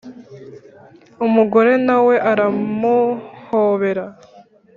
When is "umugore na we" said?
1.25-2.15